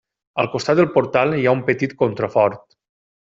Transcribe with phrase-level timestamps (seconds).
[0.43, 2.65] Al costat del portal hi ha un petit contrafort.